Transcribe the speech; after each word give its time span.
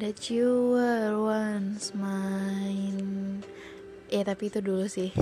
that 0.00 0.32
you 0.32 0.80
were 0.80 1.12
once 1.28 1.92
mine. 1.92 3.44
Ya 4.08 4.24
tapi 4.24 4.48
itu 4.48 4.64
dulu 4.64 4.88
sih. 4.88 5.12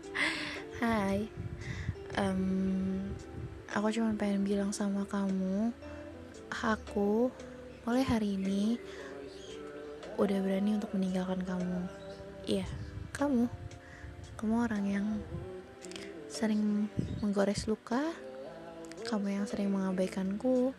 Hai. 0.82 1.26
Um, 2.14 3.10
aku 3.74 3.90
cuma 3.90 4.14
pengen 4.14 4.46
bilang 4.46 4.70
sama 4.70 5.02
kamu 5.02 5.74
aku 6.62 7.34
mulai 7.82 8.06
hari 8.06 8.38
ini 8.38 8.78
udah 10.14 10.38
berani 10.46 10.78
untuk 10.78 10.94
meninggalkan 10.94 11.42
kamu. 11.42 11.80
Iya 12.46 12.70
kamu. 13.18 13.50
Kamu 14.38 14.54
orang 14.62 14.84
yang 14.86 15.06
sering 16.30 16.86
menggores 17.18 17.66
luka 17.66 18.14
kamu 19.10 19.42
yang 19.42 19.46
sering 19.50 19.74
mengabaikanku 19.74 20.70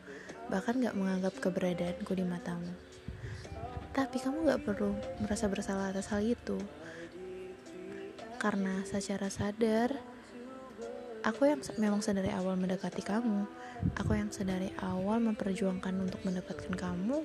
bahkan 0.48 0.78
gak 0.80 0.96
menganggap 0.96 1.34
keberadaanku 1.42 2.14
di 2.16 2.24
matamu 2.24 2.70
tapi 3.92 4.22
kamu 4.22 4.46
gak 4.46 4.64
perlu 4.64 4.94
merasa 5.22 5.50
bersalah 5.50 5.90
atas 5.90 6.10
hal 6.14 6.22
itu. 6.22 6.58
Karena 8.40 8.86
secara 8.88 9.28
sadar 9.28 9.92
aku 11.26 11.50
yang 11.50 11.60
memang 11.76 12.00
sedari 12.00 12.32
awal 12.32 12.56
mendekati 12.56 13.04
kamu. 13.04 13.44
Aku 14.00 14.12
yang 14.16 14.32
sedari 14.32 14.72
awal 14.80 15.20
memperjuangkan 15.24 15.96
untuk 16.00 16.22
mendapatkan 16.24 16.72
kamu. 16.72 17.20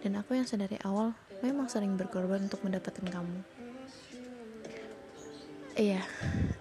Dan 0.00 0.16
aku 0.16 0.36
yang 0.36 0.48
sedari 0.48 0.80
awal 0.84 1.12
memang 1.44 1.68
sering 1.68 1.96
berkorban 2.00 2.48
untuk 2.48 2.64
mendapatkan 2.64 3.04
kamu. 3.04 3.38
Iya 5.74 6.06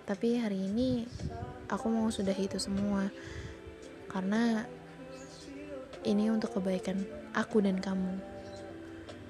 tapi 0.03 0.35
hari 0.35 0.67
ini 0.67 1.07
aku 1.71 1.87
mau 1.87 2.11
sudah 2.11 2.35
itu 2.35 2.59
semua. 2.59 3.07
Karena 4.11 4.67
ini 6.03 6.27
untuk 6.29 6.59
kebaikan 6.59 7.01
aku 7.31 7.63
dan 7.63 7.79
kamu 7.79 8.32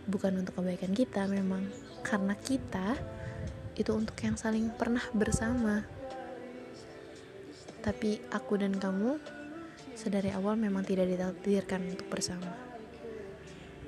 bukan 0.08 0.44
untuk 0.44 0.60
kebaikan 0.60 0.92
kita 0.92 1.28
memang. 1.28 1.68
Karena 2.04 2.36
kita 2.36 2.96
itu 3.74 3.92
untuk 3.96 4.18
yang 4.22 4.38
saling 4.38 4.70
pernah 4.74 5.04
bersama. 5.16 5.82
Tapi 7.84 8.24
aku 8.32 8.54
dan 8.60 8.80
kamu 8.80 9.20
sedari 9.98 10.32
awal 10.32 10.56
memang 10.56 10.86
tidak 10.88 11.10
ditakdirkan 11.10 11.84
untuk 11.90 12.08
bersama. 12.08 12.52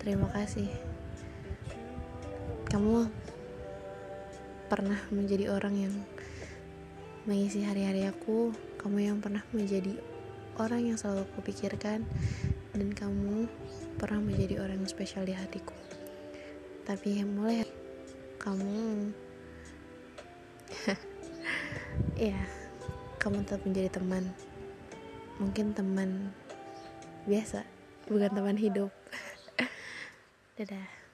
Terima 0.02 0.28
kasih. 0.32 0.68
Kamu 2.68 3.08
pernah 4.68 5.00
menjadi 5.14 5.54
orang 5.54 5.76
yang 5.80 5.96
mengisi 7.24 7.64
hari-hari 7.64 8.10
aku. 8.10 8.52
Kamu 8.82 8.98
yang 9.02 9.18
pernah 9.24 9.42
menjadi 9.56 9.96
orang 10.60 10.92
yang 10.94 10.98
selalu 11.00 11.24
aku 11.30 11.40
pikirkan. 11.46 12.04
Dan 12.76 12.92
kamu 12.92 13.48
pernah 13.96 14.20
menjadi 14.20 14.60
orang 14.60 14.84
yang 14.84 14.92
spesial 14.92 15.24
di 15.24 15.32
hatiku 15.32 15.72
tapi 16.86 17.26
mulai 17.26 17.66
kamu. 18.40 19.12
Ya 22.16 22.36
kamu 23.20 23.44
tetap 23.44 23.64
menjadi 23.68 24.00
teman. 24.00 24.24
Mungkin 25.40 25.76
teman 25.76 26.32
biasa 27.28 27.68
bukan 28.08 28.32
teman 28.32 28.56
hidup. 28.56 28.92
Dadah 30.56 31.05